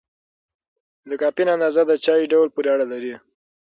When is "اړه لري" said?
2.73-3.13